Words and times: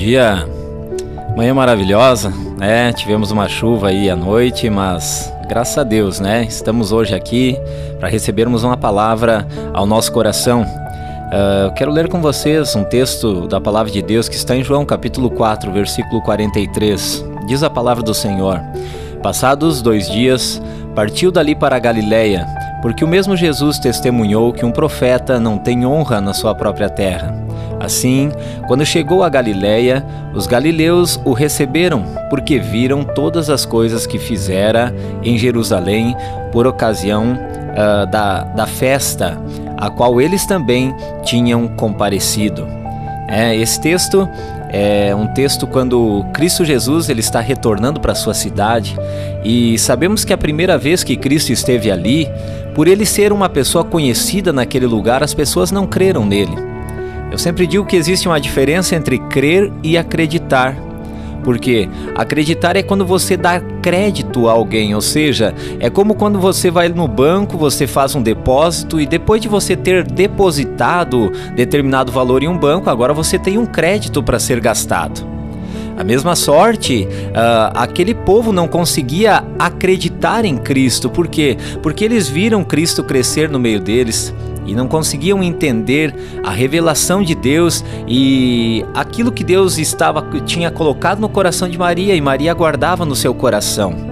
dia. 0.00 0.48
Manhã 1.36 1.52
maravilhosa, 1.52 2.32
né? 2.56 2.90
Tivemos 2.90 3.30
uma 3.30 3.46
chuva 3.48 3.88
aí 3.88 4.08
à 4.08 4.16
noite, 4.16 4.70
mas 4.70 5.30
graças 5.46 5.76
a 5.76 5.84
Deus, 5.84 6.18
né? 6.18 6.42
Estamos 6.44 6.90
hoje 6.90 7.14
aqui 7.14 7.54
para 7.98 8.08
recebermos 8.08 8.64
uma 8.64 8.78
palavra 8.78 9.46
ao 9.74 9.84
nosso 9.84 10.10
coração. 10.10 10.62
Uh, 10.62 11.74
quero 11.74 11.92
ler 11.92 12.08
com 12.08 12.18
vocês 12.18 12.74
um 12.74 12.82
texto 12.82 13.46
da 13.46 13.60
palavra 13.60 13.92
de 13.92 14.00
Deus 14.00 14.26
que 14.26 14.34
está 14.36 14.56
em 14.56 14.64
João 14.64 14.86
capítulo 14.86 15.30
4, 15.30 15.70
versículo 15.70 16.22
43. 16.22 17.22
Diz 17.46 17.62
a 17.62 17.68
palavra 17.68 18.02
do 18.02 18.14
Senhor: 18.14 18.58
Passados 19.22 19.82
dois 19.82 20.08
dias, 20.08 20.62
partiu 20.94 21.30
dali 21.30 21.54
para 21.54 21.76
a 21.76 21.78
Galiléia, 21.78 22.46
porque 22.80 23.04
o 23.04 23.08
mesmo 23.08 23.36
Jesus 23.36 23.78
testemunhou 23.78 24.50
que 24.50 24.64
um 24.64 24.72
profeta 24.72 25.38
não 25.38 25.58
tem 25.58 25.84
honra 25.84 26.22
na 26.22 26.32
sua 26.32 26.54
própria 26.54 26.88
terra. 26.88 27.49
Assim, 27.80 28.30
quando 28.68 28.84
chegou 28.84 29.24
a 29.24 29.28
Galiléia, 29.30 30.04
os 30.34 30.46
galileus 30.46 31.18
o 31.24 31.32
receberam, 31.32 32.04
porque 32.28 32.58
viram 32.58 33.02
todas 33.02 33.48
as 33.48 33.64
coisas 33.64 34.06
que 34.06 34.18
fizera 34.18 34.94
em 35.22 35.38
Jerusalém 35.38 36.14
por 36.52 36.66
ocasião 36.66 37.32
uh, 37.32 38.06
da, 38.10 38.44
da 38.44 38.66
festa, 38.66 39.40
a 39.78 39.88
qual 39.88 40.20
eles 40.20 40.44
também 40.44 40.94
tinham 41.24 41.66
comparecido. 41.68 42.68
É, 43.26 43.56
esse 43.56 43.80
texto 43.80 44.28
é 44.68 45.14
um 45.14 45.26
texto 45.28 45.66
quando 45.66 46.24
Cristo 46.34 46.64
Jesus 46.64 47.08
ele 47.08 47.20
está 47.20 47.40
retornando 47.40 47.98
para 47.98 48.14
sua 48.14 48.34
cidade 48.34 48.96
e 49.42 49.78
sabemos 49.78 50.24
que 50.24 50.32
a 50.32 50.38
primeira 50.38 50.76
vez 50.76 51.02
que 51.02 51.16
Cristo 51.16 51.50
esteve 51.50 51.90
ali, 51.90 52.28
por 52.74 52.86
ele 52.86 53.06
ser 53.06 53.32
uma 53.32 53.48
pessoa 53.48 53.84
conhecida 53.84 54.52
naquele 54.52 54.86
lugar, 54.86 55.22
as 55.22 55.32
pessoas 55.32 55.70
não 55.70 55.86
creram 55.86 56.26
nele. 56.26 56.69
Eu 57.30 57.38
sempre 57.38 57.66
digo 57.66 57.84
que 57.84 57.96
existe 57.96 58.26
uma 58.26 58.40
diferença 58.40 58.96
entre 58.96 59.18
crer 59.18 59.72
e 59.82 59.96
acreditar. 59.96 60.76
Porque 61.44 61.88
acreditar 62.14 62.76
é 62.76 62.82
quando 62.82 63.06
você 63.06 63.36
dá 63.36 63.60
crédito 63.80 64.48
a 64.48 64.52
alguém, 64.52 64.94
ou 64.94 65.00
seja, 65.00 65.54
é 65.78 65.88
como 65.88 66.14
quando 66.14 66.38
você 66.38 66.70
vai 66.70 66.88
no 66.90 67.08
banco, 67.08 67.56
você 67.56 67.86
faz 67.86 68.14
um 68.14 68.22
depósito 68.22 69.00
e 69.00 69.06
depois 69.06 69.40
de 69.40 69.48
você 69.48 69.74
ter 69.74 70.04
depositado 70.04 71.32
determinado 71.54 72.12
valor 72.12 72.42
em 72.42 72.48
um 72.48 72.58
banco, 72.58 72.90
agora 72.90 73.14
você 73.14 73.38
tem 73.38 73.56
um 73.56 73.64
crédito 73.64 74.22
para 74.22 74.38
ser 74.38 74.60
gastado. 74.60 75.26
A 75.96 76.04
mesma 76.04 76.34
sorte, 76.34 77.06
uh, 77.06 77.72
aquele 77.74 78.14
povo 78.14 78.52
não 78.52 78.66
conseguia 78.66 79.44
acreditar 79.58 80.44
em 80.44 80.56
Cristo, 80.56 81.10
por 81.10 81.28
quê? 81.28 81.56
Porque 81.82 82.04
eles 82.04 82.28
viram 82.28 82.64
Cristo 82.64 83.04
crescer 83.04 83.50
no 83.50 83.58
meio 83.58 83.80
deles, 83.80 84.34
e 84.66 84.74
não 84.74 84.86
conseguiam 84.86 85.42
entender 85.42 86.14
a 86.44 86.50
revelação 86.50 87.22
de 87.22 87.34
Deus 87.34 87.84
e 88.06 88.84
aquilo 88.94 89.32
que 89.32 89.44
Deus 89.44 89.78
estava 89.78 90.24
tinha 90.44 90.70
colocado 90.70 91.20
no 91.20 91.28
coração 91.28 91.68
de 91.68 91.78
Maria 91.78 92.14
e 92.14 92.20
Maria 92.20 92.54
guardava 92.54 93.04
no 93.04 93.14
seu 93.14 93.34
coração. 93.34 94.10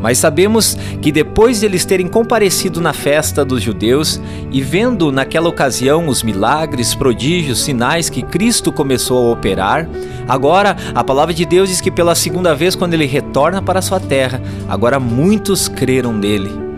Mas 0.00 0.18
sabemos 0.18 0.76
que 1.02 1.12
depois 1.12 1.60
de 1.60 1.66
eles 1.66 1.84
terem 1.84 2.08
comparecido 2.08 2.80
na 2.80 2.92
festa 2.92 3.44
dos 3.44 3.62
judeus 3.62 4.20
e 4.50 4.62
vendo 4.62 5.12
naquela 5.12 5.48
ocasião 5.48 6.08
os 6.08 6.22
milagres, 6.22 6.94
prodígios, 6.94 7.62
sinais 7.62 8.08
que 8.08 8.22
Cristo 8.22 8.72
começou 8.72 9.28
a 9.28 9.32
operar, 9.32 9.86
agora 10.26 10.76
a 10.94 11.04
palavra 11.04 11.34
de 11.34 11.44
Deus 11.44 11.68
diz 11.68 11.80
que 11.80 11.90
pela 11.90 12.14
segunda 12.14 12.54
vez, 12.54 12.74
quando 12.74 12.94
ele 12.94 13.06
retorna 13.06 13.60
para 13.60 13.82
sua 13.82 14.00
terra, 14.00 14.40
agora 14.68 14.98
muitos 14.98 15.68
creram 15.68 16.14
nele. 16.14 16.69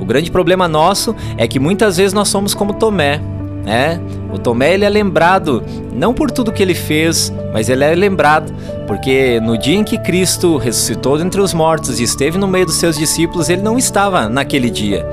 O 0.00 0.04
grande 0.04 0.30
problema 0.30 0.66
nosso 0.66 1.14
é 1.36 1.46
que 1.46 1.58
muitas 1.58 1.96
vezes 1.96 2.12
nós 2.12 2.28
somos 2.28 2.54
como 2.54 2.72
Tomé, 2.72 3.20
né? 3.64 4.00
O 4.32 4.38
Tomé 4.38 4.74
ele 4.74 4.84
é 4.84 4.88
lembrado 4.88 5.62
não 5.92 6.12
por 6.12 6.30
tudo 6.30 6.52
que 6.52 6.62
ele 6.62 6.74
fez, 6.74 7.32
mas 7.52 7.68
ele 7.68 7.84
é 7.84 7.94
lembrado 7.94 8.52
porque 8.86 9.40
no 9.40 9.56
dia 9.56 9.76
em 9.76 9.84
que 9.84 9.96
Cristo 9.98 10.56
ressuscitou 10.56 11.16
dentre 11.16 11.40
os 11.40 11.54
mortos 11.54 12.00
e 12.00 12.02
esteve 12.02 12.36
no 12.36 12.48
meio 12.48 12.66
dos 12.66 12.74
seus 12.76 12.96
discípulos, 12.96 13.48
ele 13.48 13.62
não 13.62 13.78
estava 13.78 14.28
naquele 14.28 14.68
dia. 14.68 15.06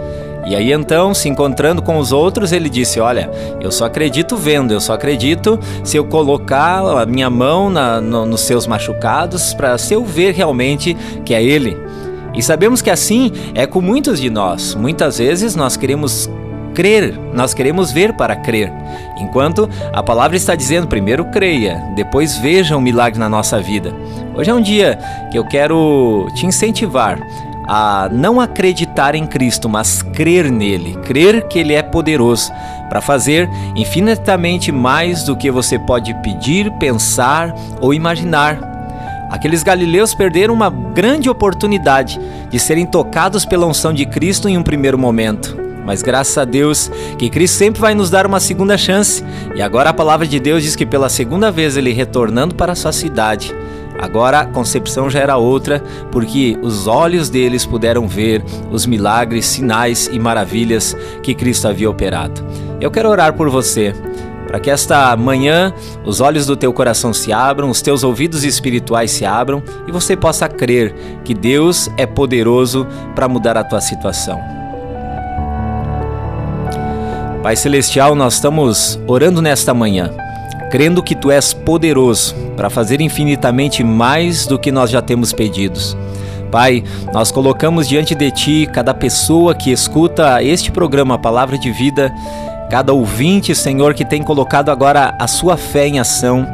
E 0.46 0.56
aí 0.56 0.72
então, 0.72 1.14
se 1.14 1.30
encontrando 1.30 1.82
com 1.82 1.98
os 2.00 2.12
outros, 2.12 2.52
ele 2.52 2.70
disse: 2.70 3.00
Olha, 3.00 3.30
eu 3.62 3.72
só 3.72 3.86
acredito 3.86 4.36
vendo, 4.36 4.74
eu 4.74 4.80
só 4.80 4.94
acredito 4.94 5.60
se 5.84 5.96
eu 5.96 6.06
colocar 6.06 6.80
a 6.80 7.06
minha 7.06 7.30
mão 7.30 7.70
na, 7.70 8.02
no, 8.02 8.26
nos 8.26 8.42
seus 8.42 8.66
machucados, 8.66 9.54
para 9.54 9.78
se 9.78 9.94
eu 9.94 10.04
ver 10.04 10.34
realmente 10.34 10.98
que 11.24 11.34
é 11.34 11.44
ele. 11.44 11.78
E 12.34 12.42
sabemos 12.42 12.82
que 12.82 12.90
assim 12.90 13.32
é 13.54 13.66
com 13.66 13.82
muitos 13.82 14.20
de 14.20 14.30
nós. 14.30 14.76
Muitas 14.76 15.18
vezes 15.18 15.56
nós 15.56 15.76
queremos 15.76 16.30
crer, 16.74 17.20
nós 17.34 17.54
queremos 17.54 17.92
ver 17.92 18.14
para 18.14 18.36
crer. 18.36 18.72
Enquanto 19.18 19.70
a 19.92 20.02
palavra 20.02 20.38
está 20.38 20.56
dizendo 20.56 20.88
primeiro 20.88 21.26
creia, 21.26 21.82
depois 21.96 22.38
veja 22.38 22.78
um 22.78 22.82
milagre 22.82 23.20
na 23.20 23.28
nossa 23.30 23.60
vida. 23.60 23.94
Hoje 24.36 24.50
é 24.50 24.54
um 24.54 24.62
dia 24.62 24.98
que 25.32 25.38
eu 25.38 25.46
quero 25.46 26.28
te 26.36 26.46
incentivar 26.46 27.20
a 27.68 28.10
não 28.12 28.42
acreditar 28.42 29.14
em 29.14 29.28
Cristo, 29.28 29.70
mas 29.70 30.02
crer 30.02 30.50
nele, 30.50 30.96
crer 31.04 31.48
que 31.48 31.60
ele 31.60 31.74
é 31.74 31.84
poderoso 31.84 32.52
para 32.90 33.00
fazer 33.00 33.48
infinitamente 33.76 34.72
mais 34.72 35.24
do 35.24 35.36
que 35.38 35.52
você 35.52 35.78
pode 35.78 36.14
pedir, 36.24 36.72
pensar 36.80 37.54
ou 37.80 37.94
imaginar. 37.94 38.69
Aqueles 39.30 39.62
galileus 39.62 40.16
perderam 40.16 40.54
uma 40.54 40.70
grande 40.70 41.30
oportunidade 41.30 42.20
de 42.50 42.60
serem 42.60 42.86
tocados 42.86 43.46
pela 43.46 43.68
unção 43.68 43.94
de 43.94 44.06
Cristo 44.06 44.50
em 44.50 44.58
um 44.58 44.64
primeiro 44.64 44.98
momento. 44.98 45.56
Mas 45.86 46.02
graças 46.02 46.38
a 46.38 46.46
Deus 46.46 46.92
que 47.18 47.30
Cristo 47.30 47.56
sempre 47.56 47.80
vai 47.80 47.96
nos 47.96 48.10
dar 48.10 48.26
uma 48.26 48.40
segunda 48.40 48.78
chance. 48.78 49.24
E 49.56 49.62
agora 49.62 49.92
a 49.92 49.94
palavra 49.94 50.28
de 50.28 50.40
Deus 50.40 50.64
diz 50.64 50.76
que 50.76 50.86
pela 50.86 51.10
segunda 51.10 51.52
vez 51.52 51.78
ele 51.78 51.92
retornando 51.92 52.56
para 52.56 52.76
sua 52.76 52.92
cidade. 52.92 53.56
Agora 54.00 54.40
a 54.40 54.46
concepção 54.46 55.10
já 55.10 55.20
era 55.20 55.36
outra, 55.36 55.84
porque 56.12 56.58
os 56.62 56.88
olhos 56.88 57.30
deles 57.30 57.66
puderam 57.66 58.08
ver 58.08 58.44
os 58.72 58.86
milagres, 58.86 59.46
sinais 59.46 60.10
e 60.12 60.18
maravilhas 60.18 60.96
que 61.22 61.36
Cristo 61.36 61.68
havia 61.68 61.90
operado. 61.90 62.42
Eu 62.80 62.90
quero 62.90 63.10
orar 63.10 63.34
por 63.34 63.50
você 63.50 63.94
para 64.50 64.60
que 64.60 64.72
esta 64.72 65.16
manhã 65.16 65.72
os 66.04 66.20
olhos 66.22 66.48
do 66.48 66.56
teu 66.56 66.74
coração 66.74 67.14
se 67.14 67.32
abram, 67.32 67.70
os 67.70 67.84
teus 67.84 68.04
ouvidos 68.04 68.44
espirituais 68.44 69.12
se 69.12 69.24
abram 69.24 69.62
e 69.88 69.92
você 69.92 70.18
possa 70.18 70.50
crer 70.50 70.96
que 71.24 71.36
Deus 71.36 71.88
é 71.96 72.08
poderoso 72.08 72.88
para 73.14 73.28
mudar 73.28 73.56
a 73.58 73.64
tua 73.64 73.80
situação. 73.80 74.42
Pai 77.44 77.56
Celestial, 77.56 78.16
nós 78.16 78.34
estamos 78.34 79.00
orando 79.06 79.40
nesta 79.40 79.72
manhã, 79.72 80.10
crendo 80.72 81.04
que 81.04 81.14
tu 81.14 81.30
és 81.30 81.54
poderoso 81.54 82.34
para 82.58 82.72
fazer 82.72 83.02
infinitamente 83.02 83.84
mais 83.84 84.48
do 84.48 84.58
que 84.58 84.72
nós 84.72 84.90
já 84.90 85.00
temos 85.00 85.32
pedidos. 85.32 85.96
Pai, 86.52 86.84
nós 87.14 87.32
colocamos 87.32 87.88
diante 87.88 88.16
de 88.16 88.32
Ti 88.32 88.68
cada 88.74 88.96
pessoa 88.96 89.54
que 89.54 89.72
escuta 89.72 90.42
este 90.42 90.72
programa, 90.72 91.20
Palavra 91.20 91.56
de 91.60 91.72
Vida, 91.72 92.12
cada 92.70 92.94
ouvinte, 92.94 93.56
Senhor, 93.56 93.94
que 93.94 94.06
tem 94.06 94.22
colocado 94.22 94.70
agora 94.70 95.16
a 95.20 95.28
sua 95.28 95.58
fé 95.58 95.88
em 95.88 96.00
ação, 96.00 96.48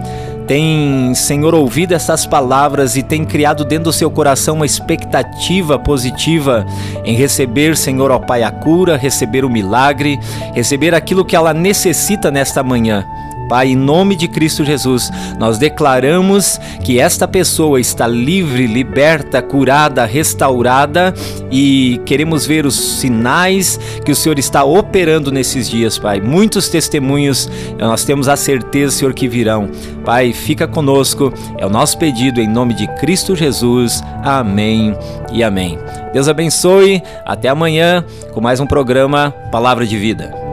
tem, 0.47 1.13
Senhor, 1.15 1.55
ouvido 1.55 1.93
essas 1.93 2.25
palavras 2.25 2.95
e 2.95 3.01
tem 3.01 3.25
criado 3.25 3.65
dentro 3.65 3.85
do 3.85 3.93
seu 3.93 4.11
coração 4.11 4.55
uma 4.55 4.65
expectativa 4.65 5.77
positiva 5.79 6.65
em 7.03 7.15
receber, 7.15 7.75
Senhor, 7.75 8.11
ó 8.11 8.19
Pai, 8.19 8.43
a 8.43 8.51
cura, 8.51 8.95
receber 8.95 9.43
o 9.43 9.49
milagre, 9.49 10.19
receber 10.53 10.93
aquilo 10.93 11.25
que 11.25 11.35
ela 11.35 11.53
necessita 11.53 12.29
nesta 12.29 12.61
manhã. 12.61 13.05
Pai, 13.47 13.69
em 13.69 13.75
nome 13.75 14.16
de 14.16 14.28
Cristo 14.28 14.63
Jesus, 14.63 15.11
nós 15.38 15.57
declaramos 15.57 16.59
que 16.83 17.00
esta 17.00 17.28
pessoa 17.28 17.79
está 17.79 18.07
livre, 18.07 18.66
liberta, 18.66 19.41
curada, 19.41 20.06
restaurada 20.06 21.13
e 21.51 22.01
queremos 22.05 22.45
ver 22.45 22.66
os 22.66 22.75
sinais 22.75 23.79
que 24.03 24.11
o 24.11 24.16
Senhor 24.16 24.39
está 24.39 24.63
operando 24.63 25.31
nesses 25.31 25.69
dias, 25.69 25.97
Pai. 25.97 26.19
Muitos 26.19 26.69
testemunhos, 26.69 27.49
nós 27.78 28.03
temos 28.03 28.28
a 28.28 28.35
certeza, 28.35 28.96
Senhor, 28.96 29.14
que 29.14 29.28
virão. 29.28 29.69
Pai, 30.03 30.34
fica 30.34 30.67
conosco, 30.67 31.34
é 31.58 31.66
o 31.66 31.69
nosso 31.69 31.97
pedido 31.97 32.41
em 32.41 32.47
nome 32.47 32.73
de 32.73 32.87
Cristo 32.96 33.35
Jesus. 33.35 34.03
Amém 34.23 34.96
e 35.31 35.43
amém. 35.43 35.78
Deus 36.14 36.28
abençoe, 36.28 37.02
até 37.25 37.49
amanhã 37.49 38.03
com 38.34 38.41
mais 38.41 38.59
um 38.59 38.66
programa 38.67 39.31
Palavra 39.52 39.85
de 39.85 39.97
Vida. 39.97 40.44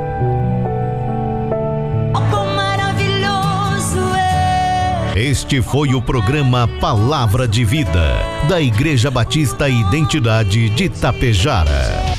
Este 5.15 5.61
foi 5.61 5.95
o 5.95 6.01
programa 6.01 6.67
Palavra 6.81 7.47
de 7.47 7.67
Vida, 7.67 8.17
da 8.49 8.63
Igreja 8.63 9.11
Batista 9.11 9.69
Identidade 9.69 10.71
de 10.71 10.89
Tapejara. 10.89 12.12